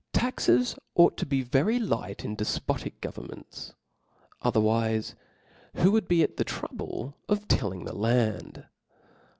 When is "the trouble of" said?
6.38-7.46